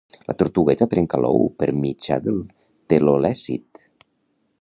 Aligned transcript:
La 0.29 0.33
tortugueta 0.41 0.87
trenca 0.93 1.19
l'ou 1.25 1.45
per 1.59 1.67
mitjà 1.83 2.17
del 2.29 2.39
telolècit 2.95 3.85